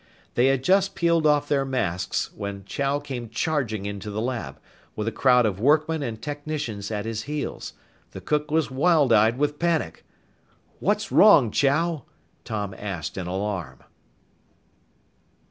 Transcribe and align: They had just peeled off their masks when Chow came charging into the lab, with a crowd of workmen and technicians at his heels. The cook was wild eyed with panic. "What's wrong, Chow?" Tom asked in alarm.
They 0.33 0.47
had 0.47 0.63
just 0.63 0.95
peeled 0.95 1.27
off 1.27 1.47
their 1.47 1.63
masks 1.63 2.31
when 2.35 2.65
Chow 2.65 2.97
came 2.97 3.29
charging 3.29 3.85
into 3.85 4.09
the 4.09 4.19
lab, 4.19 4.57
with 4.95 5.07
a 5.07 5.11
crowd 5.11 5.45
of 5.45 5.59
workmen 5.59 6.01
and 6.01 6.19
technicians 6.19 6.89
at 6.89 7.05
his 7.05 7.25
heels. 7.29 7.73
The 8.09 8.19
cook 8.19 8.49
was 8.49 8.71
wild 8.71 9.13
eyed 9.13 9.37
with 9.37 9.59
panic. 9.59 10.03
"What's 10.79 11.11
wrong, 11.11 11.51
Chow?" 11.51 12.05
Tom 12.43 12.73
asked 12.79 13.15
in 13.15 13.27
alarm. 13.27 13.83